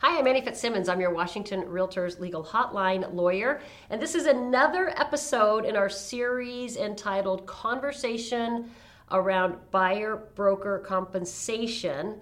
Hi, 0.00 0.16
I'm 0.16 0.28
Annie 0.28 0.42
Fitzsimmons. 0.42 0.88
I'm 0.88 1.00
your 1.00 1.10
Washington 1.10 1.62
Realtors 1.62 2.20
Legal 2.20 2.44
Hotline 2.44 3.12
lawyer, 3.12 3.60
and 3.90 4.00
this 4.00 4.14
is 4.14 4.26
another 4.26 4.90
episode 4.90 5.64
in 5.64 5.74
our 5.74 5.88
series 5.88 6.76
entitled 6.76 7.46
Conversation 7.46 8.70
Around 9.10 9.56
Buyer 9.72 10.14
Broker 10.36 10.78
Compensation. 10.86 12.20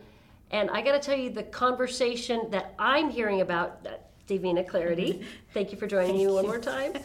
And 0.52 0.70
I 0.70 0.80
got 0.80 0.92
to 0.92 1.00
tell 1.00 1.18
you, 1.18 1.28
the 1.28 1.42
conversation 1.42 2.50
that 2.50 2.74
I'm 2.78 3.10
hearing 3.10 3.42
about, 3.42 3.86
uh, 3.86 3.90
Davina 4.26 4.66
Clardy, 4.66 5.22
thank 5.52 5.70
you 5.70 5.76
for 5.76 5.86
joining 5.86 6.16
me 6.16 6.28
one 6.28 6.46
more 6.46 6.58
time. 6.58 6.94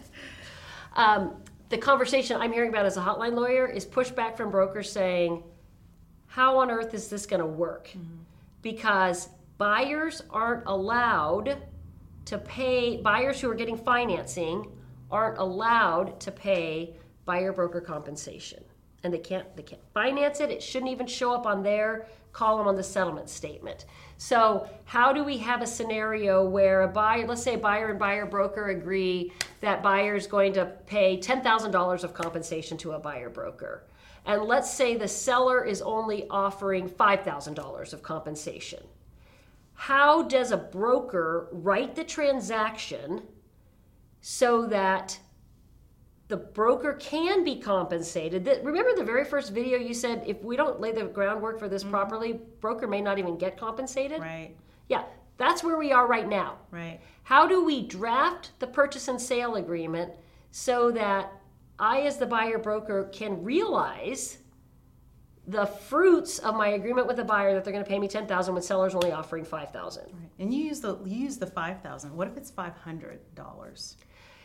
Um, 0.94 1.38
the 1.70 1.78
conversation 1.78 2.36
I'm 2.36 2.52
hearing 2.52 2.70
about 2.70 2.86
as 2.86 2.98
a 2.98 3.02
hotline 3.02 3.34
lawyer 3.34 3.66
is 3.66 3.86
pushback 3.86 4.36
from 4.36 4.52
brokers 4.52 4.92
saying, 4.92 5.42
How 6.28 6.58
on 6.58 6.70
earth 6.70 6.94
is 6.94 7.08
this 7.08 7.26
going 7.26 7.40
to 7.40 7.46
work? 7.46 7.90
Because 8.62 9.30
buyers 9.62 10.24
aren't 10.32 10.64
allowed 10.66 11.56
to 12.26 12.40
pay, 12.40 12.98
buyers 12.98 13.40
who 13.40 13.48
are 13.48 13.54
getting 13.54 13.78
financing 13.78 14.66
aren't 15.12 15.38
allowed 15.38 16.20
to 16.20 16.32
pay 16.32 16.96
buyer 17.26 17.54
broker 17.54 17.80
compensation. 17.80 18.64
And 19.04 19.14
they 19.14 19.20
can't 19.20 19.56
they 19.56 19.62
can't 19.62 19.84
finance 19.94 20.40
it. 20.40 20.50
It 20.50 20.64
shouldn't 20.64 20.92
even 20.92 21.06
show 21.06 21.32
up 21.32 21.46
on 21.46 21.62
their 21.62 22.08
column 22.34 22.68
on 22.68 22.76
the 22.76 22.82
settlement 22.82 23.30
statement. 23.30 23.86
So, 24.18 24.68
how 24.86 25.14
do 25.14 25.24
we 25.24 25.38
have 25.38 25.62
a 25.62 25.68
scenario 25.68 26.44
where 26.44 26.82
a 26.82 26.88
buyer, 26.88 27.28
let's 27.28 27.44
say 27.44 27.56
buyer 27.56 27.90
and 27.92 28.00
buyer 28.00 28.26
broker 28.26 28.70
agree 28.70 29.32
that 29.60 29.84
buyer 29.84 30.16
is 30.16 30.26
going 30.26 30.54
to 30.54 30.66
pay 30.88 31.20
$10,000 31.20 32.04
of 32.04 32.14
compensation 32.16 32.80
to 32.80 32.94
a 32.94 33.00
buyer 33.00 33.30
broker. 33.30 33.84
And 34.26 34.42
let's 34.42 34.74
say 34.74 34.96
the 34.96 35.08
seller 35.08 35.64
is 35.64 35.84
only 35.84 36.28
offering 36.30 36.90
$5,000 36.90 37.94
of 37.94 38.02
compensation 38.02 38.84
how 39.82 40.22
does 40.22 40.52
a 40.52 40.58
broker 40.58 41.48
write 41.52 41.96
the 41.96 42.04
transaction 42.04 43.20
so 44.22 44.68
that 44.68 45.18
the 46.28 46.38
broker 46.38 46.94
can 46.94 47.44
be 47.44 47.60
compensated? 47.60 48.46
That 48.46 48.64
remember 48.64 48.96
the 48.96 49.04
very 49.04 49.26
first 49.26 49.52
video 49.52 49.80
you 49.80 49.96
said 49.96 50.24
if 50.28 50.44
we 50.44 50.56
don't 50.56 50.80
lay 50.80 50.92
the 50.92 51.06
groundwork 51.06 51.58
for 51.58 51.68
this 51.68 51.82
mm-hmm. 51.82 51.94
properly 51.94 52.40
broker 52.60 52.86
may 52.88 53.02
not 53.02 53.18
even 53.18 53.40
get 53.40 53.58
compensated? 53.58 54.22
Right. 54.22 54.56
Yeah 54.88 55.04
that's 55.38 55.64
where 55.64 55.78
we 55.78 55.92
are 55.92 56.06
right 56.06 56.30
now. 56.30 56.60
Right. 56.70 57.00
How 57.24 57.48
do 57.48 57.66
we 57.66 57.88
draft 57.88 58.52
the 58.60 58.68
purchase 58.68 59.08
and 59.08 59.20
sale 59.20 59.56
agreement 59.56 60.12
so 60.52 60.92
that 60.92 61.32
i 61.80 62.02
as 62.02 62.18
the 62.18 62.26
buyer 62.28 62.60
broker 62.60 63.10
can 63.12 63.44
realize 63.44 64.38
the 65.48 65.66
fruits 65.66 66.40
of 66.40 66.56
my 66.56 66.70
agreement 66.70 67.08
with 67.08 67.18
the 67.18 67.24
buyer 67.24 67.54
that 67.54 67.64
they're 67.64 67.74
going 67.74 67.84
to 67.84 67.90
pay 67.90 67.98
me 67.98 68.08
10000 68.08 68.54
when 68.54 68.62
seller's 68.62 68.94
only 68.94 69.12
offering 69.12 69.44
5000 69.44 70.04
right. 70.04 70.14
and 70.40 70.54
you 70.54 70.64
use 70.64 70.80
the 70.80 71.00
you 71.04 71.18
use 71.18 71.38
the 71.38 71.48
5000 71.48 72.16
what 72.16 72.28
if 72.28 72.38
it's 72.38 72.52
$500 72.52 73.96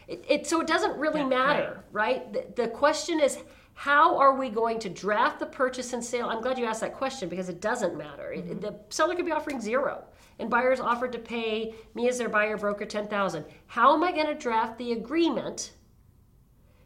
it, 0.09 0.25
it, 0.29 0.47
so 0.47 0.61
it 0.61 0.67
doesn't 0.67 0.97
really 0.99 1.21
yeah, 1.21 1.27
matter 1.27 1.85
right, 1.93 2.33
right? 2.33 2.57
The, 2.57 2.63
the 2.63 2.69
question 2.69 3.21
is 3.21 3.39
how 3.75 4.17
are 4.17 4.35
we 4.35 4.49
going 4.49 4.79
to 4.79 4.89
draft 4.89 5.39
the 5.39 5.47
purchase 5.47 5.93
and 5.93 6.03
sale 6.03 6.29
i'm 6.29 6.41
glad 6.41 6.59
you 6.59 6.65
asked 6.65 6.81
that 6.81 6.95
question 6.95 7.29
because 7.29 7.51
it 7.51 7.61
doesn't 7.61 7.97
matter 7.97 8.33
mm-hmm. 8.35 8.53
it, 8.53 8.61
the 8.63 8.75
seller 8.89 9.15
could 9.15 9.27
be 9.27 9.33
offering 9.33 9.61
zero 9.61 10.03
and 10.39 10.49
buyers 10.49 10.81
offered 10.81 11.13
to 11.13 11.19
pay 11.19 11.75
me 11.95 12.09
as 12.09 12.17
their 12.17 12.31
buyer 12.31 12.57
broker 12.57 12.87
10000 12.87 13.45
how 13.67 13.93
am 13.93 14.03
i 14.03 14.11
going 14.11 14.27
to 14.27 14.35
draft 14.35 14.79
the 14.79 14.93
agreement 14.93 15.73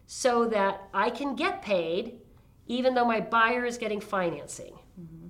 so 0.06 0.48
that 0.48 0.88
i 0.92 1.08
can 1.08 1.36
get 1.36 1.62
paid 1.62 2.19
even 2.70 2.94
though 2.94 3.04
my 3.04 3.20
buyer 3.20 3.64
is 3.64 3.76
getting 3.76 4.00
financing. 4.00 4.72
Mm-hmm. 4.98 5.26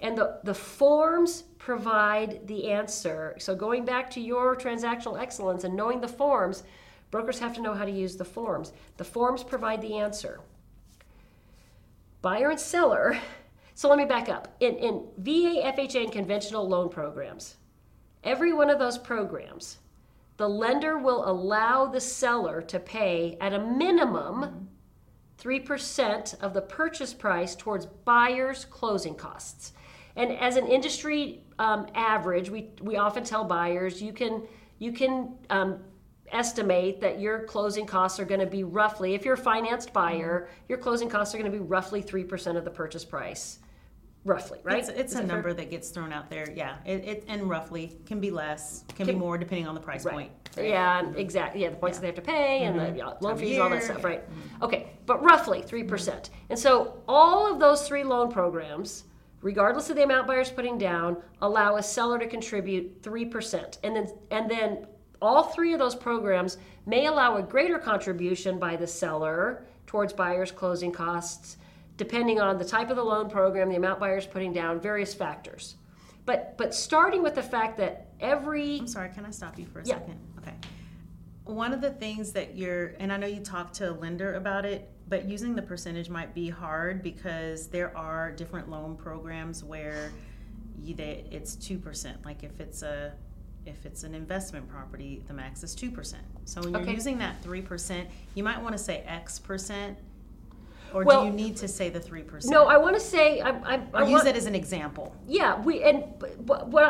And 0.00 0.18
the, 0.18 0.40
the 0.42 0.52
forms 0.52 1.44
provide 1.58 2.48
the 2.48 2.70
answer. 2.72 3.36
So, 3.38 3.54
going 3.54 3.84
back 3.84 4.10
to 4.10 4.20
your 4.20 4.56
transactional 4.56 5.20
excellence 5.20 5.62
and 5.62 5.76
knowing 5.76 6.00
the 6.00 6.08
forms, 6.08 6.64
brokers 7.12 7.38
have 7.38 7.54
to 7.54 7.62
know 7.62 7.72
how 7.72 7.84
to 7.84 7.90
use 7.90 8.16
the 8.16 8.24
forms. 8.24 8.72
The 8.96 9.04
forms 9.04 9.44
provide 9.44 9.80
the 9.80 9.96
answer. 9.96 10.40
Buyer 12.20 12.50
and 12.50 12.60
seller. 12.60 13.18
So, 13.74 13.88
let 13.88 13.96
me 13.96 14.04
back 14.04 14.28
up. 14.28 14.54
In, 14.60 14.76
in 14.76 15.06
VA, 15.16 15.62
FHA, 15.64 16.04
and 16.04 16.12
conventional 16.12 16.68
loan 16.68 16.90
programs, 16.90 17.56
every 18.22 18.52
one 18.52 18.68
of 18.68 18.78
those 18.78 18.98
programs, 18.98 19.78
the 20.36 20.46
lender 20.46 20.98
will 20.98 21.26
allow 21.26 21.86
the 21.86 22.00
seller 22.00 22.60
to 22.60 22.78
pay 22.78 23.38
at 23.40 23.54
a 23.54 23.58
minimum. 23.58 24.68
Mm-hmm 25.42 25.72
3% 25.72 26.40
of 26.40 26.54
the 26.54 26.62
purchase 26.62 27.12
price 27.12 27.54
towards 27.54 27.86
buyers' 27.86 28.64
closing 28.64 29.14
costs. 29.14 29.72
And 30.16 30.32
as 30.32 30.56
an 30.56 30.66
industry 30.66 31.42
um, 31.58 31.86
average, 31.94 32.50
we, 32.50 32.70
we 32.80 32.96
often 32.96 33.24
tell 33.24 33.44
buyers 33.44 34.02
you 34.02 34.12
can, 34.12 34.42
you 34.78 34.92
can 34.92 35.34
um, 35.50 35.78
estimate 36.30 37.00
that 37.00 37.18
your 37.18 37.44
closing 37.44 37.86
costs 37.86 38.20
are 38.20 38.24
going 38.24 38.40
to 38.40 38.46
be 38.46 38.62
roughly, 38.62 39.14
if 39.14 39.24
you're 39.24 39.34
a 39.34 39.38
financed 39.38 39.92
buyer, 39.92 40.48
your 40.68 40.78
closing 40.78 41.08
costs 41.08 41.34
are 41.34 41.38
going 41.38 41.50
to 41.50 41.56
be 41.56 41.64
roughly 41.64 42.02
3% 42.02 42.56
of 42.56 42.64
the 42.64 42.70
purchase 42.70 43.04
price 43.04 43.58
roughly, 44.24 44.60
right? 44.62 44.78
It's, 44.78 44.88
it's 44.88 45.14
a 45.14 45.22
number 45.22 45.50
fair? 45.50 45.54
that 45.54 45.70
gets 45.70 45.90
thrown 45.90 46.12
out 46.12 46.30
there. 46.30 46.50
Yeah, 46.54 46.76
it, 46.84 47.04
it, 47.04 47.24
and 47.28 47.48
roughly 47.48 47.98
can 48.06 48.20
be 48.20 48.30
less, 48.30 48.84
can, 48.88 49.06
can 49.06 49.06
be 49.06 49.14
more 49.14 49.38
depending 49.38 49.66
on 49.66 49.74
the 49.74 49.80
price 49.80 50.04
right. 50.04 50.14
point. 50.14 50.32
Yeah, 50.56 51.02
mm-hmm. 51.02 51.18
exactly. 51.18 51.62
Yeah, 51.62 51.70
the 51.70 51.76
points 51.76 51.96
yeah. 51.96 52.00
that 52.00 52.14
they 52.14 52.20
have 52.20 52.24
to 52.24 52.30
pay 52.30 52.64
and 52.64 52.78
mm-hmm. 52.78 52.96
the 52.96 53.26
loan 53.26 53.36
fees, 53.36 53.58
all 53.58 53.70
that 53.70 53.82
stuff, 53.82 54.04
right? 54.04 54.28
Mm-hmm. 54.28 54.64
Okay, 54.64 54.92
but 55.06 55.22
roughly 55.22 55.62
three 55.62 55.84
percent. 55.84 56.30
And 56.50 56.58
so 56.58 57.02
all 57.08 57.52
of 57.52 57.58
those 57.58 57.86
three 57.86 58.04
loan 58.04 58.30
programs. 58.30 59.04
Regardless 59.40 59.90
of 59.90 59.96
the 59.96 60.04
amount 60.04 60.28
buyers 60.28 60.52
putting 60.52 60.78
down, 60.78 61.16
allow 61.40 61.74
a 61.74 61.82
seller 61.82 62.16
to 62.16 62.28
contribute 62.28 63.02
three 63.02 63.24
percent, 63.24 63.80
and 63.82 63.96
then 63.96 64.06
and 64.30 64.48
then 64.48 64.86
all 65.20 65.42
three 65.42 65.72
of 65.72 65.80
those 65.80 65.96
programs 65.96 66.58
may 66.86 67.06
allow 67.06 67.36
a 67.36 67.42
greater 67.42 67.76
contribution 67.76 68.60
by 68.60 68.76
the 68.76 68.86
seller 68.86 69.64
towards 69.86 70.12
buyers' 70.12 70.52
closing 70.52 70.92
costs 70.92 71.56
depending 72.02 72.40
on 72.40 72.58
the 72.58 72.64
type 72.64 72.90
of 72.90 72.96
the 72.96 73.04
loan 73.04 73.30
program, 73.30 73.68
the 73.68 73.76
amount 73.76 74.00
buyers 74.00 74.26
putting 74.26 74.52
down, 74.52 74.80
various 74.80 75.14
factors. 75.14 75.76
But 76.24 76.58
but 76.58 76.74
starting 76.74 77.22
with 77.22 77.36
the 77.36 77.42
fact 77.42 77.76
that 77.78 78.08
every 78.18 78.80
I'm 78.80 78.88
sorry, 78.88 79.10
can 79.10 79.24
I 79.24 79.30
stop 79.30 79.56
you 79.56 79.66
for 79.66 79.80
a 79.80 79.86
yeah. 79.86 79.94
second? 79.94 80.18
Okay. 80.38 80.54
One 81.44 81.72
of 81.72 81.80
the 81.80 81.90
things 81.90 82.32
that 82.32 82.56
you're 82.56 82.94
and 82.98 83.12
I 83.12 83.16
know 83.18 83.28
you 83.28 83.40
talked 83.40 83.74
to 83.74 83.90
a 83.90 83.94
lender 83.94 84.34
about 84.34 84.64
it, 84.64 84.90
but 85.08 85.28
using 85.28 85.54
the 85.54 85.62
percentage 85.62 86.08
might 86.08 86.34
be 86.34 86.48
hard 86.48 87.04
because 87.04 87.68
there 87.68 87.96
are 87.96 88.32
different 88.32 88.68
loan 88.68 88.96
programs 88.96 89.62
where 89.62 90.10
you, 90.80 90.94
they, 90.94 91.24
it's 91.30 91.54
2%. 91.54 92.24
Like 92.24 92.42
if 92.42 92.58
it's 92.58 92.82
a 92.82 93.12
if 93.64 93.86
it's 93.86 94.02
an 94.02 94.12
investment 94.12 94.68
property, 94.68 95.22
the 95.28 95.34
max 95.34 95.62
is 95.62 95.76
2%. 95.76 96.14
So 96.46 96.62
when 96.62 96.72
you're 96.72 96.82
okay. 96.82 96.94
using 96.94 97.18
that 97.18 97.40
3%, 97.44 98.06
you 98.34 98.42
might 98.42 98.60
want 98.60 98.76
to 98.76 98.82
say 98.82 99.04
X 99.06 99.38
percent 99.38 99.96
or 100.94 101.04
well, 101.04 101.22
do 101.22 101.26
you 101.26 101.32
need 101.32 101.56
to 101.58 101.68
say 101.68 101.88
the 101.88 102.00
three 102.00 102.22
percent? 102.22 102.52
No, 102.52 102.66
I 102.66 102.76
want 102.76 102.94
to 102.94 103.00
say 103.00 103.40
I, 103.40 103.50
I, 103.50 103.82
I 103.94 104.02
use 104.02 104.12
want, 104.12 104.28
it 104.28 104.36
as 104.36 104.46
an 104.46 104.54
example. 104.54 105.14
Yeah, 105.26 105.60
we 105.60 105.82
and 105.82 106.04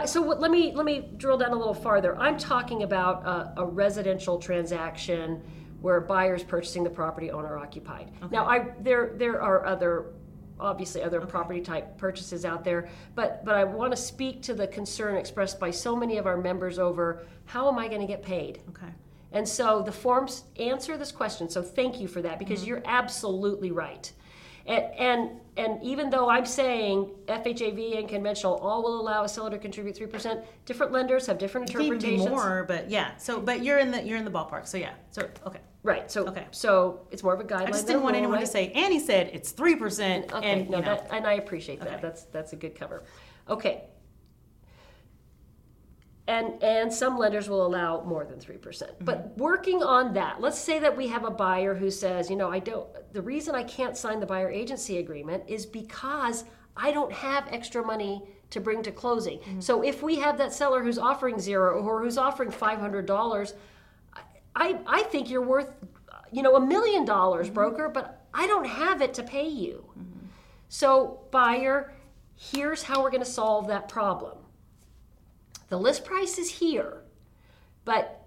so 0.07 0.23
what, 0.23 0.41
let 0.41 0.51
me 0.51 0.73
let 0.75 0.85
me 0.85 1.11
drill 1.17 1.39
down 1.39 1.53
a 1.53 1.57
little 1.57 1.75
farther. 1.75 2.17
I'm 2.17 2.39
talking 2.39 2.83
about 2.83 3.25
a, 3.25 3.63
a 3.63 3.67
residential 3.67 4.39
transaction 4.39 5.43
where 5.81 6.01
buyers 6.01 6.45
purchasing 6.45 6.85
the 6.85 6.91
property 6.91 7.31
owner 7.31 7.59
occupied. 7.59 8.11
Okay. 8.23 8.35
Now, 8.35 8.47
I 8.47 8.71
there 8.81 9.15
there 9.17 9.43
are 9.43 9.67
other 9.67 10.13
obviously 10.61 11.03
other 11.03 11.21
okay. 11.21 11.31
property 11.31 11.61
type 11.61 11.99
purchases 11.99 12.45
out 12.45 12.63
there 12.63 12.89
but 13.15 13.45
but 13.45 13.55
i 13.57 13.65
want 13.65 13.91
to 13.91 13.97
speak 13.97 14.43
to 14.43 14.55
the 14.55 14.67
concern 14.67 15.17
expressed 15.17 15.59
by 15.59 15.71
so 15.71 15.97
many 15.97 16.19
of 16.19 16.27
our 16.27 16.37
members 16.37 16.79
over 16.79 17.27
how 17.47 17.69
am 17.69 17.79
i 17.79 17.89
going 17.89 18.01
to 18.01 18.07
get 18.07 18.23
paid 18.23 18.61
okay 18.69 18.93
and 19.33 19.49
so 19.49 19.83
the 19.83 19.93
forms 19.93 20.45
answer 20.59 20.97
this 20.97 21.13
question. 21.13 21.49
So 21.49 21.63
thank 21.63 22.01
you 22.01 22.09
for 22.09 22.23
that 22.23 22.39
because 22.39 22.61
mm-hmm. 22.61 22.69
you're 22.69 22.83
absolutely 22.85 23.71
right. 23.71 24.11
And, 24.65 24.85
and 24.95 25.31
and 25.57 25.83
even 25.83 26.09
though 26.09 26.31
I'm 26.31 26.47
saying 26.47 27.11
FHAV 27.27 27.99
and 27.99 28.09
conventional 28.09 28.55
all 28.57 28.83
will 28.83 29.01
allow 29.01 29.25
a 29.25 29.29
seller 29.29 29.51
to 29.51 29.59
contribute 29.59 29.97
three 29.97 30.07
percent, 30.07 30.45
different 30.65 30.93
lenders 30.93 31.27
have 31.27 31.39
different 31.39 31.69
interpretations. 31.69 32.29
more, 32.29 32.65
but 32.69 32.89
yeah. 32.89 33.17
So, 33.17 33.41
but 33.41 33.65
you're 33.65 33.79
in 33.79 33.91
the 33.91 34.03
you're 34.03 34.19
in 34.19 34.25
the 34.25 34.31
ballpark. 34.31 34.69
So 34.69 34.79
yeah. 34.79 34.93
So 35.11 35.29
okay. 35.47 35.59
Right. 35.83 36.11
So 36.11 36.27
okay. 36.29 36.47
So 36.53 37.01
it's 37.11 37.25
more 37.25 37.35
of 37.35 37.41
a 37.41 37.45
guideline. 37.45 37.67
I 37.67 37.71
just 37.73 37.89
didn't 37.89 38.03
want 38.03 38.15
anyone 38.15 38.37
right? 38.37 38.47
to 38.47 38.51
say 38.51 38.71
Annie 38.71 39.01
said 39.01 39.31
it's 39.33 39.51
three 39.51 39.75
percent. 39.75 40.33
Okay. 40.33 40.49
And, 40.49 40.71
no, 40.71 40.81
that, 40.81 41.09
and 41.11 41.27
I 41.27 41.35
appreciate 41.35 41.81
that. 41.81 41.95
Okay. 41.95 41.99
That's 42.01 42.25
that's 42.25 42.53
a 42.53 42.57
good 42.57 42.77
cover. 42.77 43.03
Okay 43.49 43.87
and 46.29 46.63
and 46.63 46.93
some 46.93 47.19
lenders 47.19 47.49
will 47.49 47.67
allow 47.67 48.03
more 48.05 48.25
than 48.25 48.39
3% 48.39 48.61
mm 48.61 48.89
hmm 48.99 49.05
but 49.05 49.37
working 49.37 49.83
on 49.83 50.13
that 50.13 50.41
let's 50.41 50.59
say 50.59 50.79
that 50.79 50.97
we 50.97 51.09
have 51.09 51.25
a 51.25 51.31
buyer 51.31 51.75
who 51.75 51.91
says 51.91 52.31
you 52.31 52.37
know 52.37 52.51
i 52.51 52.59
don't 52.59 52.89
the 53.13 53.21
reason 53.21 53.55
i 53.55 53.65
can't 53.65 53.97
sign 53.97 54.21
the 54.21 54.27
buyer 54.27 54.49
agency 54.49 54.99
agreement 54.99 55.43
is 55.49 55.67
because 55.67 56.45
i 56.77 56.93
don't 56.93 57.13
have 57.13 57.45
extra 57.51 57.85
money 57.85 58.23
to 58.51 58.61
bring 58.61 58.81
to 58.83 58.93
closing 58.93 59.39
mm-hmm. 59.39 59.61
so 59.61 59.83
if 59.83 60.03
we 60.03 60.15
have 60.17 60.39
that 60.39 60.53
seller 60.53 60.83
who's 60.85 60.99
offering 60.99 61.41
zero 61.41 61.83
or 61.83 62.01
who's 62.01 62.17
offering 62.17 62.51
$500 62.51 63.53
i 64.55 64.79
i 64.87 65.03
think 65.05 65.29
you're 65.29 65.43
worth 65.43 65.75
you 66.31 66.43
know 66.43 66.55
a 66.55 66.65
million 66.65 67.05
dollars 67.05 67.47
mm-hmm. 67.47 67.55
broker 67.55 67.89
but 67.89 68.25
i 68.33 68.47
don't 68.47 68.67
have 68.67 69.03
it 69.03 69.13
to 69.15 69.23
pay 69.25 69.49
you 69.49 69.85
mm-hmm. 69.99 70.27
so 70.69 71.21
buyer 71.33 71.93
here's 72.37 72.85
how 72.85 73.03
we're 73.03 73.11
going 73.11 73.25
to 73.25 73.37
solve 73.41 73.67
that 73.67 73.89
problem 73.89 74.42
The 75.73 75.79
list 75.79 76.05
price 76.05 76.37
is 76.37 76.51
here, 76.51 77.01
but 77.87 78.27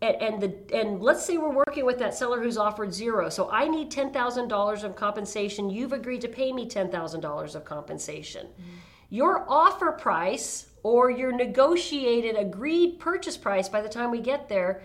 and, 0.00 0.16
and 0.22 0.40
the 0.40 0.74
and 0.74 0.98
let's 1.02 1.22
say 1.22 1.36
we're 1.36 1.52
working 1.52 1.84
with 1.84 1.98
that 1.98 2.14
seller 2.14 2.42
who's 2.42 2.56
offered 2.56 2.90
zero. 2.90 3.28
So 3.28 3.50
I 3.50 3.68
need 3.68 3.90
ten 3.90 4.14
thousand 4.14 4.48
dollars 4.48 4.82
of 4.82 4.96
compensation. 4.96 5.68
You've 5.68 5.92
agreed 5.92 6.22
to 6.22 6.28
pay 6.28 6.54
me 6.54 6.66
ten 6.66 6.90
thousand 6.90 7.20
dollars 7.20 7.54
of 7.54 7.66
compensation. 7.66 8.46
Mm-hmm. 8.46 8.78
Your 9.10 9.44
offer 9.46 9.92
price 9.92 10.70
or 10.82 11.10
your 11.10 11.32
negotiated 11.32 12.34
agreed 12.34 12.98
purchase 12.98 13.36
price 13.36 13.68
by 13.68 13.82
the 13.82 13.88
time 13.90 14.10
we 14.10 14.20
get 14.20 14.48
there 14.48 14.80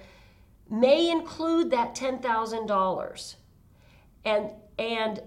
may 0.69 1.09
include 1.09 1.71
that 1.71 1.95
ten 1.95 2.19
thousand 2.19 2.65
dollars. 2.65 3.37
And 4.25 4.51
and 4.77 5.21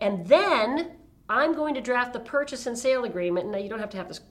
and 0.00 0.26
then 0.26 0.96
I'm 1.28 1.54
going 1.54 1.74
to 1.74 1.80
draft 1.80 2.14
the 2.14 2.18
purchase 2.18 2.66
and 2.66 2.76
sale 2.76 3.04
agreement. 3.04 3.48
Now 3.48 3.58
you 3.58 3.68
don't 3.68 3.78
have 3.78 3.90
to 3.90 3.96
have 3.96 4.08
this 4.08 4.22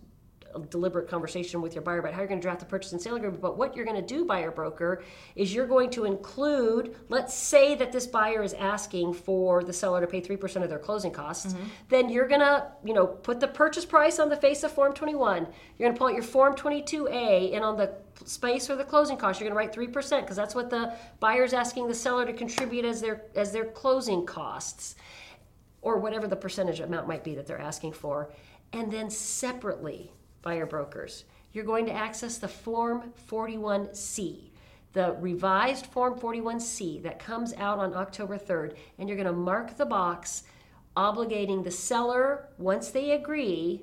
deliberate 0.69 1.07
conversation 1.07 1.61
with 1.61 1.75
your 1.75 1.81
buyer 1.81 1.99
about 1.99 2.13
how 2.13 2.19
you're 2.19 2.27
going 2.27 2.39
to 2.39 2.43
draft 2.43 2.59
the 2.59 2.65
purchase 2.65 2.91
and 2.91 3.01
sale 3.01 3.15
agreement. 3.15 3.41
But 3.41 3.57
what 3.57 3.75
you're 3.75 3.85
going 3.85 3.99
to 3.99 4.05
do, 4.05 4.25
buyer 4.25 4.51
broker, 4.51 5.03
is 5.35 5.53
you're 5.53 5.67
going 5.67 5.89
to 5.91 6.05
include, 6.05 6.95
let's 7.09 7.33
say 7.33 7.75
that 7.75 7.91
this 7.91 8.07
buyer 8.07 8.43
is 8.43 8.53
asking 8.53 9.13
for 9.13 9.63
the 9.63 9.73
seller 9.73 10.01
to 10.01 10.07
pay 10.07 10.21
3% 10.21 10.63
of 10.63 10.69
their 10.69 10.79
closing 10.79 11.11
costs, 11.11 11.53
mm-hmm. 11.53 11.63
then 11.89 12.09
you're 12.09 12.27
going 12.27 12.41
to, 12.41 12.67
you 12.83 12.93
know, 12.93 13.07
put 13.07 13.39
the 13.39 13.47
purchase 13.47 13.85
price 13.85 14.19
on 14.19 14.29
the 14.29 14.37
face 14.37 14.63
of 14.63 14.71
Form 14.71 14.93
21. 14.93 15.47
You're 15.77 15.87
going 15.87 15.93
to 15.93 15.97
pull 15.97 16.07
out 16.07 16.13
your 16.13 16.23
Form 16.23 16.55
22A 16.55 17.55
and 17.55 17.63
on 17.63 17.77
the 17.77 17.93
space 18.25 18.67
for 18.67 18.75
the 18.75 18.83
closing 18.83 19.17
costs, 19.17 19.41
you're 19.41 19.49
going 19.49 19.69
to 19.69 19.81
write 19.81 19.91
3% 19.93 20.21
because 20.21 20.35
that's 20.35 20.55
what 20.55 20.69
the 20.69 20.93
buyer's 21.19 21.53
asking 21.53 21.87
the 21.87 21.93
seller 21.93 22.25
to 22.25 22.33
contribute 22.33 22.85
as 22.85 23.01
their 23.01 23.23
as 23.35 23.51
their 23.51 23.65
closing 23.65 24.25
costs 24.25 24.95
or 25.81 25.97
whatever 25.97 26.27
the 26.27 26.35
percentage 26.35 26.79
amount 26.79 27.07
might 27.07 27.23
be 27.23 27.35
that 27.35 27.45
they're 27.45 27.59
asking 27.59 27.91
for. 27.91 28.31
And 28.71 28.91
then 28.91 29.09
separately, 29.09 30.11
buyer 30.43 30.67
brokers. 30.67 31.25
You're 31.51 31.65
going 31.65 31.87
to 31.87 31.91
access 31.91 32.37
the 32.37 32.47
Form 32.47 33.11
41C, 33.29 34.51
the 34.93 35.15
revised 35.19 35.87
Form 35.87 36.19
41C 36.19 37.01
that 37.03 37.19
comes 37.19 37.53
out 37.55 37.79
on 37.79 37.95
October 37.95 38.37
3rd, 38.37 38.75
and 38.99 39.09
you're 39.09 39.17
going 39.17 39.27
to 39.27 39.33
mark 39.33 39.75
the 39.77 39.85
box 39.85 40.43
obligating 40.95 41.63
the 41.63 41.71
seller, 41.71 42.47
once 42.57 42.89
they 42.89 43.11
agree, 43.11 43.81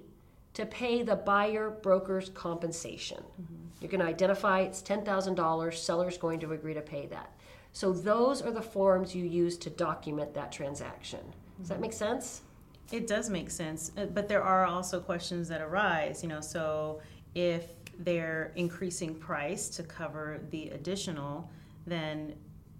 to 0.55 0.67
pay 0.67 1.03
the 1.03 1.17
buyer 1.17 1.71
broker's 1.71 2.29
compensation. 2.31 3.19
Mm-hmm. 3.19 3.55
You're 3.81 3.91
going 3.91 4.01
to 4.01 4.07
identify 4.07 4.61
it's 4.61 4.83
$10,000, 4.83 5.75
seller's 5.75 6.19
going 6.19 6.41
to 6.41 6.53
agree 6.53 6.75
to 6.75 6.81
pay 6.81 7.07
that. 7.07 7.33
So 7.73 7.93
those 7.93 8.43
are 8.43 8.51
the 8.51 8.63
forms 8.63 9.15
you 9.15 9.25
use 9.25 9.57
to 9.59 9.71
document 9.71 10.35
that 10.35 10.53
transaction. 10.53 11.21
Does 11.59 11.69
that 11.69 11.75
mm-hmm. 11.75 11.83
make 11.83 11.93
sense? 11.93 12.43
It 12.91 13.07
does 13.07 13.31
make 13.31 13.51
sense, 13.51 13.93
uh, 13.97 14.07
but 14.07 14.29
there 14.29 14.43
are 14.43 14.67
also 14.67 15.01
questions 15.01 15.49
that 15.49 15.61
arise. 15.61 16.23
You 16.23 16.29
know, 16.29 16.41
so 16.41 17.01
if 17.35 17.67
they're 17.99 18.53
increasing 18.57 19.15
price 19.15 19.69
to 19.69 19.83
cover 19.83 20.41
the 20.51 20.71
additional, 20.71 21.51
then 21.87 22.35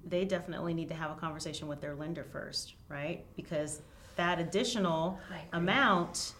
they 0.05 0.25
definitely 0.25 0.75
need 0.75 0.89
to 0.89 0.95
have 0.95 1.11
a 1.11 1.15
conversation 1.15 1.69
with 1.69 1.81
their 1.81 1.95
lender 1.95 2.25
first, 2.25 2.75
right? 2.89 3.25
Because 3.37 3.83
that 4.17 4.39
additional 4.39 5.19
amount 5.53 6.35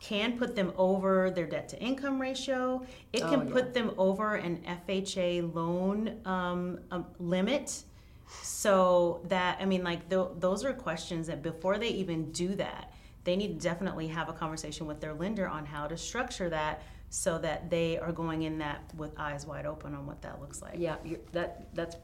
can 0.00 0.38
put 0.38 0.54
them 0.54 0.72
over 0.76 1.30
their 1.30 1.46
debt 1.46 1.68
to 1.68 1.78
income 1.80 2.20
ratio. 2.20 2.84
It 3.12 3.20
can 3.20 3.40
oh, 3.40 3.44
yeah. 3.44 3.52
put 3.52 3.74
them 3.74 3.92
over 3.98 4.36
an 4.36 4.62
FHA 4.88 5.54
loan 5.54 6.20
um, 6.24 6.80
um, 6.90 7.06
limit. 7.18 7.82
So 8.42 9.20
that 9.28 9.58
I 9.60 9.64
mean, 9.64 9.82
like 9.82 10.08
th- 10.08 10.28
those 10.38 10.64
are 10.64 10.72
questions 10.72 11.26
that 11.28 11.42
before 11.42 11.78
they 11.78 11.88
even 11.88 12.30
do 12.30 12.54
that, 12.56 12.92
they 13.24 13.36
need 13.36 13.60
to 13.60 13.68
definitely 13.68 14.08
have 14.08 14.28
a 14.28 14.32
conversation 14.32 14.86
with 14.86 15.00
their 15.00 15.14
lender 15.14 15.46
on 15.48 15.66
how 15.66 15.86
to 15.86 15.96
structure 15.96 16.48
that 16.50 16.82
so 17.10 17.38
that 17.38 17.70
they 17.70 17.98
are 17.98 18.12
going 18.12 18.42
in 18.42 18.58
that 18.58 18.82
with 18.96 19.12
eyes 19.18 19.46
wide 19.46 19.66
open 19.66 19.94
on 19.94 20.06
what 20.06 20.22
that 20.22 20.40
looks 20.40 20.60
like. 20.60 20.74
Yeah, 20.76 20.96
that 21.32 21.74
that's 21.74 21.96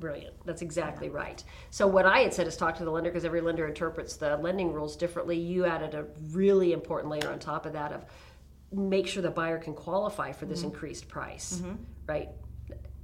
brilliant. 0.00 0.34
That's 0.44 0.62
exactly 0.62 1.08
yeah. 1.08 1.14
right. 1.14 1.44
So 1.70 1.86
what 1.86 2.06
I 2.06 2.20
had 2.20 2.32
said 2.32 2.46
is 2.46 2.56
talk 2.56 2.76
to 2.78 2.84
the 2.84 2.90
lender 2.90 3.10
because 3.10 3.24
every 3.24 3.40
lender 3.40 3.66
interprets 3.66 4.16
the 4.16 4.36
lending 4.36 4.72
rules 4.72 4.96
differently. 4.96 5.38
You 5.38 5.66
added 5.66 5.94
a 5.94 6.06
really 6.30 6.72
important 6.72 7.10
layer 7.10 7.30
on 7.30 7.38
top 7.38 7.66
of 7.66 7.74
that 7.74 7.92
of 7.92 8.04
make 8.72 9.06
sure 9.06 9.22
the 9.22 9.30
buyer 9.30 9.58
can 9.58 9.74
qualify 9.74 10.32
for 10.32 10.46
this 10.46 10.60
mm-hmm. 10.60 10.68
increased 10.68 11.08
price, 11.08 11.60
mm-hmm. 11.62 11.74
right? 12.06 12.28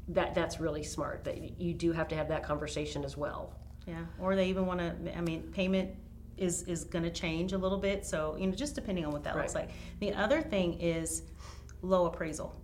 That 0.09 0.35
that's 0.35 0.59
really 0.59 0.83
smart. 0.83 1.25
That 1.25 1.61
you 1.61 1.75
do 1.75 1.93
have 1.93 2.09
to 2.09 2.17
have 2.17 2.29
that 2.29 2.43
conversation 2.43 3.05
as 3.05 3.17
well. 3.17 3.55
Yeah, 3.87 4.05
or 4.21 4.37
they 4.37 4.49
even 4.49 4.67
want 4.67 4.81
to. 4.81 5.17
I 5.17 5.21
mean, 5.21 5.43
payment 5.53 5.95
is 6.41 6.63
is 6.63 6.85
going 6.85 7.05
to 7.05 7.11
change 7.11 7.53
a 7.53 7.59
little 7.59 7.79
bit. 7.79 8.05
So 8.05 8.37
you 8.39 8.47
know, 8.47 8.55
just 8.55 8.75
depending 8.75 9.05
on 9.05 9.13
what 9.13 9.23
that 9.25 9.35
right. 9.35 9.43
looks 9.43 9.55
like. 9.55 9.71
The 10.01 10.13
other 10.15 10.41
thing 10.41 10.81
is 10.81 11.23
low 11.83 12.07
appraisal. 12.07 12.55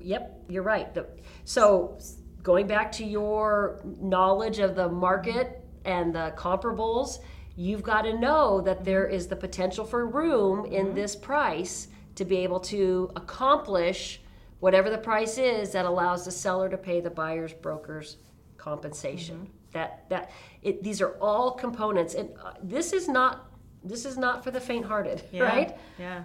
Yep, 0.00 0.44
you're 0.48 0.64
right. 0.64 0.92
The, 0.92 1.06
so 1.44 1.98
going 2.42 2.66
back 2.66 2.90
to 2.92 3.04
your 3.04 3.80
knowledge 3.84 4.58
of 4.58 4.74
the 4.74 4.88
market 4.88 5.64
and 5.84 6.12
the 6.14 6.34
comparables, 6.36 7.20
you've 7.56 7.82
got 7.82 8.02
to 8.02 8.18
know 8.18 8.60
that 8.60 8.84
there 8.84 9.06
is 9.06 9.28
the 9.28 9.36
potential 9.36 9.84
for 9.84 10.06
room 10.06 10.64
in 10.66 10.86
mm-hmm. 10.86 10.94
this 10.96 11.14
price 11.14 11.88
to 12.16 12.24
be 12.24 12.38
able 12.38 12.60
to 12.60 13.10
accomplish 13.14 14.20
whatever 14.58 14.90
the 14.90 14.98
price 14.98 15.38
is 15.38 15.70
that 15.70 15.86
allows 15.86 16.24
the 16.24 16.30
seller 16.30 16.68
to 16.68 16.76
pay 16.76 17.00
the 17.00 17.10
buyer's 17.10 17.52
broker's 17.52 18.16
compensation. 18.56 19.36
Mm-hmm 19.36 19.61
that 19.72 20.08
that 20.08 20.30
it, 20.62 20.82
these 20.82 21.00
are 21.00 21.14
all 21.20 21.52
components 21.52 22.14
and 22.14 22.30
uh, 22.42 22.52
this 22.62 22.92
is 22.92 23.08
not 23.08 23.50
this 23.84 24.04
is 24.04 24.16
not 24.16 24.44
for 24.44 24.50
the 24.50 24.60
faint-hearted 24.60 25.22
yeah, 25.32 25.42
right? 25.54 25.76
yeah. 25.98 26.22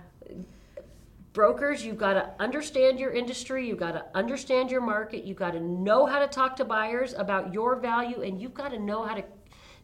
Brokers 1.33 1.85
you've 1.85 1.97
got 1.97 2.13
to 2.13 2.31
understand 2.39 2.99
your 2.99 3.11
industry 3.11 3.67
you've 3.67 3.77
got 3.79 3.91
to 3.91 4.05
understand 4.15 4.71
your 4.71 4.81
market 4.81 5.23
you've 5.23 5.37
got 5.37 5.51
to 5.51 5.59
know 5.59 6.05
how 6.05 6.19
to 6.19 6.27
talk 6.27 6.55
to 6.57 6.65
buyers 6.65 7.13
about 7.13 7.53
your 7.53 7.75
value 7.75 8.21
and 8.21 8.41
you've 8.41 8.55
got 8.55 8.69
to 8.69 8.79
know 8.79 9.03
how 9.03 9.13
to 9.13 9.23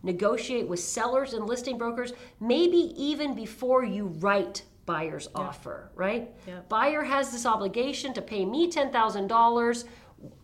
negotiate 0.01 0.67
with 0.67 0.79
sellers 0.79 1.33
and 1.33 1.45
listing 1.45 1.77
brokers 1.77 2.13
maybe 2.39 2.93
even 2.97 3.33
before 3.35 3.83
you 3.83 4.07
write 4.19 4.63
buyer's 4.85 5.29
offer 5.35 5.91
right? 5.95 6.31
Yeah. 6.47 6.59
buyer 6.69 7.03
has 7.03 7.31
this 7.31 7.45
obligation 7.45 8.13
to 8.15 8.21
pay 8.21 8.45
me 8.45 8.69
$10000 8.69 9.83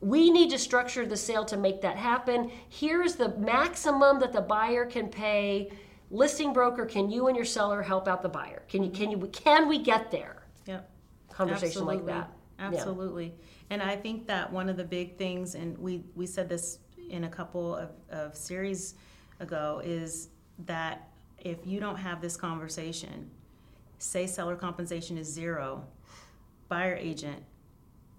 we 0.01 0.29
need 0.29 0.49
to 0.51 0.57
structure 0.57 1.05
the 1.05 1.17
sale 1.17 1.45
to 1.45 1.57
make 1.57 1.81
that 1.81 1.97
happen. 1.97 2.51
Here's 2.69 3.15
the 3.15 3.29
maximum 3.37 4.19
that 4.19 4.33
the 4.33 4.41
buyer 4.41 4.85
can 4.85 5.07
pay. 5.07 5.71
Listing 6.11 6.53
broker, 6.53 6.85
can 6.85 7.09
you 7.09 7.27
and 7.27 7.35
your 7.35 7.45
seller 7.45 7.81
help 7.81 8.07
out 8.07 8.21
the 8.21 8.29
buyer? 8.29 8.63
Can 8.67 8.83
you 8.83 8.89
can 8.89 9.11
you 9.11 9.17
can 9.27 9.67
we 9.67 9.77
get 9.77 10.09
there? 10.09 10.43
Yep. 10.65 10.89
Conversation 11.31 11.67
Absolutely. 11.67 11.95
like 11.97 12.05
that. 12.05 12.31
Absolutely. 12.59 13.25
Yeah. 13.25 13.45
And 13.71 13.83
I 13.83 13.95
think 13.95 14.27
that 14.27 14.51
one 14.51 14.69
of 14.69 14.77
the 14.77 14.83
big 14.83 15.17
things, 15.17 15.55
and 15.55 15.77
we, 15.77 16.03
we 16.15 16.25
said 16.25 16.49
this 16.49 16.79
in 17.09 17.23
a 17.23 17.29
couple 17.29 17.75
of, 17.75 17.89
of 18.09 18.35
series 18.35 18.95
ago, 19.39 19.81
is 19.83 20.29
that 20.65 21.09
if 21.39 21.65
you 21.65 21.79
don't 21.79 21.95
have 21.95 22.21
this 22.21 22.35
conversation, 22.35 23.29
say 23.99 24.27
seller 24.27 24.55
compensation 24.55 25.17
is 25.17 25.27
zero, 25.27 25.85
buyer 26.67 26.95
agent, 26.95 27.43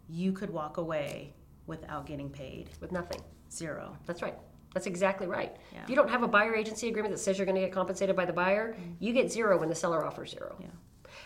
you 0.08 0.32
could 0.32 0.50
walk 0.50 0.76
away 0.76 1.34
without 1.70 2.04
getting 2.04 2.28
paid. 2.28 2.68
with 2.80 2.92
nothing. 2.92 3.22
Zero. 3.50 3.96
That's 4.06 4.20
right. 4.20 4.36
That's 4.74 4.86
exactly 4.86 5.26
right. 5.26 5.56
Yeah. 5.72 5.82
If 5.82 5.90
you 5.90 5.96
don't 5.96 6.10
have 6.10 6.22
a 6.22 6.28
buyer 6.28 6.54
agency 6.54 6.88
agreement 6.88 7.14
that 7.14 7.20
says 7.20 7.38
you're 7.38 7.46
going 7.46 7.56
to 7.56 7.62
get 7.62 7.72
compensated 7.72 8.14
by 8.14 8.26
the 8.26 8.32
buyer, 8.32 8.74
mm-hmm. 8.74 8.92
you 8.98 9.12
get 9.12 9.32
zero 9.32 9.58
when 9.58 9.68
the 9.68 9.74
seller 9.74 10.04
offers 10.04 10.30
zero. 10.30 10.56
Yeah. 10.60 10.66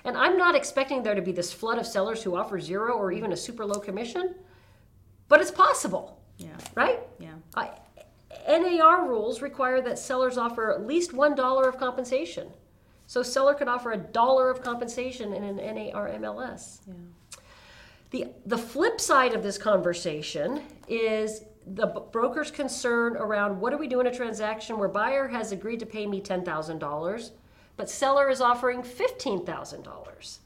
And 0.04 0.16
I'm 0.16 0.38
not 0.38 0.54
expecting 0.54 1.02
there 1.02 1.14
to 1.14 1.22
be 1.22 1.32
this 1.32 1.52
flood 1.52 1.78
of 1.78 1.86
sellers 1.86 2.22
who 2.22 2.36
offer 2.36 2.60
zero 2.60 2.94
or 2.94 3.10
even 3.10 3.32
a 3.32 3.36
super 3.36 3.64
low 3.66 3.80
commission, 3.80 4.34
but 5.28 5.40
it's 5.40 5.50
possible. 5.50 6.20
Yeah. 6.38 6.56
Right? 6.74 7.00
Yeah. 7.18 7.34
I, 7.54 7.70
NAR 8.48 9.08
rules 9.08 9.42
require 9.42 9.80
that 9.82 9.98
sellers 9.98 10.38
offer 10.38 10.72
at 10.72 10.86
least 10.86 11.12
$1 11.12 11.68
of 11.68 11.78
compensation. 11.78 12.48
So 13.06 13.22
seller 13.22 13.54
could 13.54 13.68
offer 13.68 13.92
a 13.92 13.98
dollar 13.98 14.50
of 14.50 14.62
compensation 14.62 15.32
in 15.34 15.44
an 15.44 15.56
NAR 15.56 16.08
MLS. 16.10 16.80
Yeah. 16.86 16.94
The, 18.14 18.28
the 18.46 18.56
flip 18.56 19.00
side 19.00 19.32
of 19.32 19.42
this 19.42 19.58
conversation 19.58 20.62
is 20.86 21.42
the 21.66 21.86
broker's 22.12 22.52
concern 22.52 23.16
around 23.16 23.60
what 23.60 23.70
do 23.70 23.76
we 23.76 23.88
do 23.88 23.98
in 23.98 24.06
a 24.06 24.14
transaction 24.14 24.78
where 24.78 24.86
buyer 24.86 25.26
has 25.26 25.50
agreed 25.50 25.80
to 25.80 25.86
pay 25.86 26.06
me 26.06 26.20
$10,000, 26.20 27.30
but 27.76 27.90
seller 27.90 28.30
is 28.30 28.40
offering 28.40 28.82
$15,000. 28.82 30.38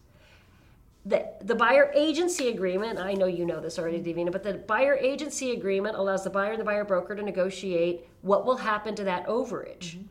The, 1.05 1.31
the 1.43 1.55
buyer 1.55 1.93
agency 1.95 2.49
agreement, 2.49 2.99
I 2.99 3.13
know 3.13 3.27
you 3.27 3.45
know 3.45 3.61
this 3.61 3.79
already, 3.79 4.01
Davina, 4.01 4.33
but 4.33 4.43
the 4.43 4.55
buyer 4.55 4.95
agency 4.95 5.53
agreement 5.53 5.95
allows 5.95 6.25
the 6.25 6.31
buyer 6.31 6.53
and 6.53 6.61
the 6.61 6.65
buyer 6.65 6.85
broker 6.85 7.15
to 7.15 7.23
negotiate 7.23 8.09
what 8.23 8.47
will 8.47 8.57
happen 8.57 8.95
to 8.95 9.05
that 9.05 9.27
overage. 9.27 9.91
Mm-hmm. 9.91 10.07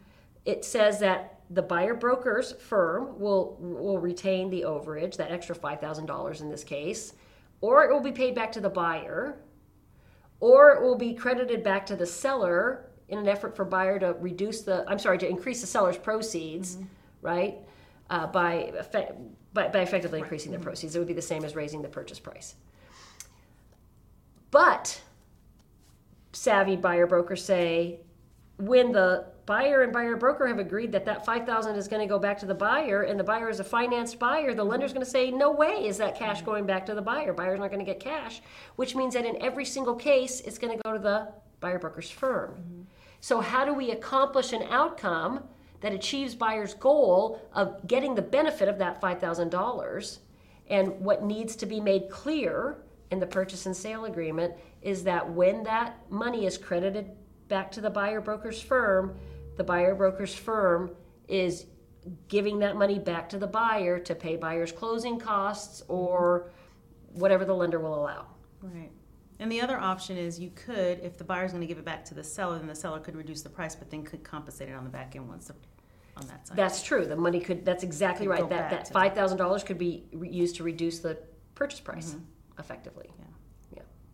It 0.45 0.63
says 0.63 0.99
that 0.99 1.39
the 1.49 1.63
buyer 1.63 1.95
broker's 1.95 2.51
firm 2.51 3.19
will, 3.19 3.57
will 3.59 3.97
retain 3.97 4.51
the 4.51 4.61
overage, 4.61 5.17
that 5.17 5.31
extra 5.31 5.55
$5,000 5.55 6.41
in 6.41 6.49
this 6.49 6.63
case 6.63 7.13
or 7.61 7.83
it 7.83 7.91
will 7.91 8.01
be 8.01 8.11
paid 8.11 8.35
back 8.35 8.51
to 8.53 8.61
the 8.61 8.69
buyer, 8.69 9.39
or 10.39 10.71
it 10.71 10.81
will 10.81 10.97
be 10.97 11.13
credited 11.13 11.63
back 11.63 11.85
to 11.87 11.95
the 11.95 12.05
seller 12.05 12.89
in 13.09 13.17
an 13.17 13.27
effort 13.27 13.55
for 13.55 13.65
buyer 13.65 13.97
to 13.99 14.13
reduce 14.19 14.61
the, 14.61 14.85
I'm 14.87 14.99
sorry, 14.99 15.17
to 15.19 15.27
increase 15.27 15.61
the 15.61 15.67
seller's 15.67 15.97
proceeds, 15.97 16.75
mm-hmm. 16.75 16.85
right? 17.21 17.57
uh, 18.09 18.27
by, 18.27 18.53
effect, 18.77 19.13
by, 19.53 19.67
by 19.67 19.79
effectively 19.79 20.19
increasing 20.19 20.51
the 20.51 20.59
proceeds. 20.59 20.95
It 20.95 20.99
would 20.99 21.07
be 21.07 21.13
the 21.13 21.21
same 21.21 21.43
as 21.43 21.55
raising 21.55 21.81
the 21.81 21.89
purchase 21.89 22.19
price. 22.19 22.55
But 24.51 25.01
savvy 26.31 26.75
buyer 26.75 27.07
brokers 27.07 27.43
say 27.43 27.99
when 28.57 28.91
the 28.91 29.25
buyer 29.47 29.81
and 29.81 29.93
buyer 29.93 30.17
broker 30.17 30.45
have 30.45 30.59
agreed 30.59 30.91
that 30.91 31.05
that 31.05 31.25
5000 31.25 31.75
is 31.77 31.87
going 31.87 32.01
to 32.01 32.05
go 32.07 32.19
back 32.19 32.37
to 32.37 32.45
the 32.45 32.53
buyer 32.53 33.03
and 33.03 33.17
the 33.17 33.23
buyer 33.23 33.49
is 33.49 33.61
a 33.61 33.63
financed 33.63 34.19
buyer 34.19 34.53
the 34.53 34.63
lender's 34.63 34.93
going 34.93 35.03
to 35.03 35.09
say 35.09 35.31
no 35.31 35.51
way 35.51 35.87
is 35.87 35.97
that 35.97 36.19
cash 36.19 36.41
going 36.41 36.65
back 36.65 36.85
to 36.85 36.93
the 36.93 37.01
buyer. 37.01 37.33
Buyer's 37.33 37.59
not 37.59 37.71
going 37.71 37.83
to 37.83 37.85
get 37.85 37.99
cash 37.99 38.41
which 38.75 38.93
means 38.93 39.13
that 39.15 39.25
in 39.25 39.41
every 39.41 39.65
single 39.65 39.95
case 39.95 40.41
it's 40.41 40.57
going 40.57 40.77
to 40.77 40.83
go 40.83 40.91
to 40.91 40.99
the 40.99 41.29
buyer 41.61 41.79
broker's 41.79 42.11
firm. 42.11 42.51
Mm-hmm. 42.51 42.81
so 43.21 43.39
how 43.39 43.65
do 43.65 43.73
we 43.73 43.91
accomplish 43.91 44.51
an 44.51 44.63
outcome 44.69 45.45
that 45.79 45.93
achieves 45.93 46.35
buyer's 46.35 46.73
goal 46.73 47.41
of 47.53 47.87
getting 47.87 48.15
the 48.15 48.21
benefit 48.21 48.67
of 48.67 48.77
that 48.79 49.01
$5000 49.01 50.17
and 50.69 50.99
what 50.99 51.23
needs 51.23 51.55
to 51.55 51.65
be 51.65 51.79
made 51.79 52.09
clear 52.09 52.77
in 53.11 53.19
the 53.19 53.27
purchase 53.27 53.65
and 53.65 53.75
sale 53.75 54.03
agreement 54.03 54.53
is 54.81 55.03
that 55.05 55.29
when 55.31 55.63
that 55.63 55.95
money 56.09 56.45
is 56.45 56.57
credited 56.57 57.11
back 57.47 57.71
to 57.71 57.81
the 57.81 57.89
buyer 57.89 58.19
broker's 58.19 58.61
firm, 58.61 59.15
the 59.57 59.63
buyer 59.63 59.95
broker's 59.95 60.33
firm 60.33 60.91
is 61.27 61.65
giving 62.29 62.59
that 62.59 62.77
money 62.77 62.99
back 62.99 63.27
to 63.29 63.37
the 63.37 63.47
buyer 63.47 63.99
to 63.99 64.15
pay 64.15 64.37
buyer's 64.37 64.71
closing 64.71 65.19
costs 65.19 65.83
or 65.89 66.51
whatever 67.13 67.43
the 67.43 67.53
lender 67.53 67.79
will 67.79 67.95
allow. 67.99 68.27
Right. 68.61 68.91
And 69.39 69.51
the 69.51 69.59
other 69.61 69.77
option 69.77 70.17
is 70.17 70.39
you 70.39 70.51
could, 70.55 70.99
if 71.03 71.17
the 71.17 71.23
buyer's 71.23 71.51
going 71.51 71.61
to 71.61 71.67
give 71.67 71.77
it 71.77 71.85
back 71.85 72.05
to 72.05 72.13
the 72.13 72.23
seller, 72.23 72.57
then 72.57 72.67
the 72.67 72.75
seller 72.75 72.99
could 72.99 73.15
reduce 73.15 73.41
the 73.41 73.49
price, 73.49 73.75
but 73.75 73.89
then 73.91 74.03
could 74.03 74.23
compensate 74.23 74.69
it 74.69 74.73
on 74.73 74.83
the 74.83 74.89
back 74.89 75.15
end 75.15 75.27
once 75.27 75.47
the, 75.47 75.55
on 76.15 76.25
that 76.27 76.47
side. 76.47 76.57
That's 76.57 76.81
true. 76.81 77.05
The 77.05 77.15
money 77.15 77.39
could. 77.39 77.63
That's 77.65 77.83
exactly 77.83 78.25
Could 78.25 78.31
right. 78.31 78.41
go 78.41 78.47
That 78.47 78.69
back 78.69 78.71
that 78.71 78.85
to 78.85 78.93
five 78.93 79.13
thousand 79.13 79.37
dollars 79.37 79.63
could 79.63 79.77
be 79.77 80.05
re- 80.13 80.29
used 80.29 80.55
to 80.55 80.63
reduce 80.63 80.99
the 80.99 81.17
purchase 81.55 81.79
price, 81.79 82.11
Mm-hmm. 82.11 82.59
effectively. 82.59 83.09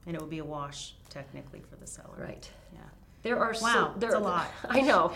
and 0.06 0.16
it 0.18 0.20
would 0.22 0.30
be 0.30 0.40
a 0.40 0.44
wash 0.46 0.96
technically 1.10 1.62
for 1.62 1.78
the 1.78 1.88
seller. 1.88 2.18
Right. 2.18 2.50
Yeah. 2.74 2.80
There 3.24 3.40
are 3.40 3.54
so, 3.54 3.66
Wow, 3.66 3.94
there, 3.98 4.12
that's 4.12 4.22
a 4.22 4.24
lot. 4.24 4.48
I 4.70 4.82
know, 4.82 5.12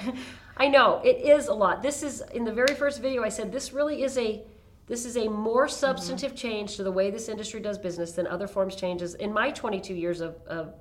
I 0.57 0.67
know 0.67 1.01
it 1.03 1.17
is 1.17 1.47
a 1.47 1.53
lot. 1.53 1.81
This 1.83 2.01
is 2.03 2.21
in 2.33 2.43
the 2.45 2.51
very 2.53 2.73
first 2.73 3.01
video. 3.01 3.23
I 3.23 3.29
said 3.29 3.51
this 3.51 3.73
really 3.73 4.03
is 4.03 4.17
a 4.17 4.43
this 4.87 5.05
is 5.05 5.17
a 5.17 5.27
more 5.27 5.67
substantive 5.67 6.31
Mm-hmm. 6.31 6.37
change 6.37 6.77
to 6.77 6.83
the 6.83 6.91
way 6.91 7.11
this 7.11 7.27
industry 7.27 7.59
does 7.59 7.77
business 7.77 8.13
than 8.13 8.25
other 8.25 8.47
forms 8.47 8.75
changes. 8.75 9.15
In 9.15 9.33
my 9.33 9.51
22 9.51 9.93
years 9.93 10.21
of, 10.21 10.35
of 10.47 10.73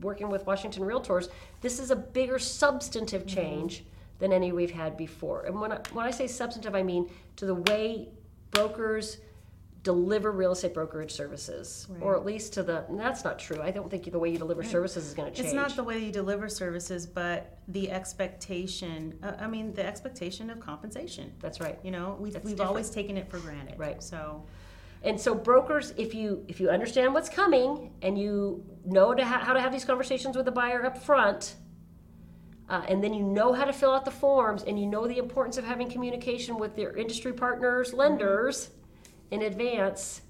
working 0.00 0.30
with 0.30 0.46
Washington 0.46 0.84
Realtors, 0.84 1.28
this 1.60 1.80
is 1.80 1.90
a 1.90 1.96
bigger 1.96 2.38
substantive 2.38 3.22
Mm-hmm. 3.26 3.36
change 3.36 3.84
than 4.20 4.32
any 4.32 4.52
we've 4.52 4.70
had 4.70 4.96
before. 4.96 5.46
And 5.46 5.60
when 5.60 5.72
I, 5.72 5.80
when 5.92 6.06
I 6.06 6.10
say 6.12 6.26
substantive, 6.28 6.74
I 6.76 6.82
mean 6.84 7.10
to 7.36 7.46
the 7.46 7.54
way 7.54 8.10
brokers 8.52 9.16
deliver 9.82 10.30
real 10.30 10.52
estate 10.52 10.74
brokerage 10.74 11.10
services, 11.12 11.88
or 12.00 12.14
at 12.16 12.24
least 12.24 12.52
to 12.54 12.62
the. 12.62 12.84
That's 12.90 13.24
not 13.24 13.38
true. 13.38 13.60
I 13.62 13.70
don't 13.70 13.90
think 13.90 14.10
the 14.10 14.18
way 14.18 14.30
you 14.30 14.38
deliver 14.38 14.62
services 14.62 15.06
is 15.06 15.14
going 15.14 15.30
to 15.30 15.34
change. 15.34 15.46
It's 15.46 15.54
not 15.54 15.74
the 15.76 15.84
way 15.84 15.98
you 15.98 16.12
deliver 16.12 16.48
services, 16.48 17.06
but 17.06 17.58
the 17.68 17.90
expectation. 17.90 19.18
Uh, 19.22 19.32
I 19.40 19.46
mean, 19.46 19.72
the 19.72 19.84
expectation 19.84 20.50
of 20.50 20.60
compensation. 20.60 21.32
That's 21.40 21.60
right. 21.60 21.78
You 21.82 21.90
know, 21.92 22.16
we've, 22.20 22.32
That's 22.32 22.44
we've 22.44 22.52
different. 22.56 22.68
always 22.68 22.90
taken 22.90 23.16
it 23.16 23.30
for 23.30 23.38
granted. 23.38 23.78
Right. 23.78 24.02
So, 24.02 24.44
And 25.02 25.18
so 25.18 25.34
brokers, 25.34 25.94
if 25.96 26.14
you 26.14 26.44
if 26.46 26.60
you 26.60 26.68
understand 26.68 27.14
what's 27.14 27.30
coming 27.30 27.92
and 28.02 28.18
you 28.18 28.62
know 28.84 29.14
to 29.14 29.24
ha- 29.24 29.38
how 29.38 29.54
to 29.54 29.60
have 29.60 29.72
these 29.72 29.84
conversations 29.86 30.36
with 30.36 30.44
the 30.44 30.52
buyer 30.52 30.84
up 30.84 30.98
front, 31.02 31.54
uh, 32.68 32.82
and 32.86 33.02
then 33.02 33.14
you 33.14 33.22
know 33.22 33.54
how 33.54 33.64
to 33.64 33.72
fill 33.72 33.92
out 33.92 34.04
the 34.04 34.10
forms, 34.10 34.62
and 34.64 34.78
you 34.78 34.86
know 34.86 35.06
the 35.08 35.16
importance 35.18 35.56
of 35.56 35.64
having 35.64 35.88
communication 35.90 36.58
with 36.58 36.76
your 36.78 36.94
industry 36.96 37.32
partners, 37.32 37.94
lenders, 37.94 38.70
in 39.30 39.42
advance, 39.42 40.22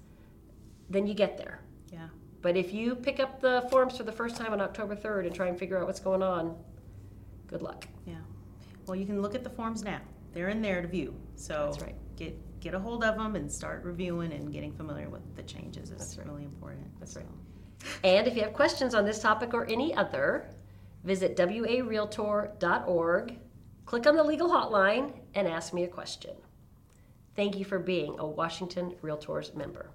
then 0.88 1.06
you 1.06 1.14
get 1.14 1.36
there. 1.38 1.60
yeah. 1.92 2.08
But 2.42 2.56
if 2.56 2.72
you 2.72 2.94
pick 2.94 3.20
up 3.20 3.40
the 3.40 3.66
forms 3.70 3.96
for 3.98 4.02
the 4.04 4.12
first 4.12 4.36
time 4.36 4.52
on 4.52 4.60
October 4.60 4.94
third 4.96 5.26
and 5.26 5.34
try 5.34 5.46
and 5.48 5.58
figure 5.58 5.78
out 5.78 5.86
what's 5.86 6.00
going 6.00 6.22
on, 6.22 6.56
good 7.46 7.62
luck. 7.62 7.86
Yeah. 8.06 8.14
Well, 8.86 8.96
you 8.96 9.06
can 9.06 9.20
look 9.22 9.34
at 9.34 9.44
the 9.44 9.50
forms 9.50 9.82
now. 9.84 10.00
They're 10.32 10.48
in 10.48 10.62
there 10.62 10.80
to 10.82 10.88
view. 10.88 11.14
So 11.36 11.70
That's 11.72 11.82
right. 11.82 11.94
get 12.16 12.36
get 12.60 12.74
a 12.74 12.78
hold 12.78 13.04
of 13.04 13.16
them 13.16 13.36
and 13.36 13.50
start 13.50 13.84
reviewing 13.84 14.32
and 14.32 14.52
getting 14.52 14.72
familiar 14.72 15.08
with 15.08 15.22
the 15.36 15.42
changes 15.42 15.90
That's 15.90 16.18
right. 16.18 16.26
really 16.28 16.44
important. 16.44 16.86
That's 16.98 17.12
So, 17.14 17.20
right. 17.20 17.28
And 18.04 18.26
if 18.26 18.36
you 18.36 18.42
have 18.42 18.52
questions 18.52 18.94
on 18.94 19.04
this 19.06 19.20
topic 19.20 19.54
or 19.54 19.64
any 19.66 19.94
other, 19.94 20.50
visit 21.04 21.36
warealtor.org, 21.36 23.38
click 23.86 24.06
on 24.06 24.16
the 24.16 24.22
legal 24.24 24.48
hotline, 24.50 25.12
and 25.34 25.48
ask 25.48 25.72
me 25.72 25.84
a 25.84 25.88
question. 25.88 26.32
Thank 27.36 27.58
you 27.58 27.64
for 27.64 27.78
being 27.78 28.18
a 28.18 28.26
Washington 28.26 28.94
Realtors 29.02 29.54
member. 29.54 29.90